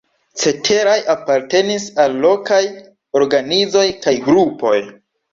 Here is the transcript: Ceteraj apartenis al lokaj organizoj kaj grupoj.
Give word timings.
Ceteraj 0.43 0.93
apartenis 1.13 1.83
al 2.03 2.15
lokaj 2.23 2.61
organizoj 3.19 3.83
kaj 4.07 4.15
grupoj. 4.29 4.73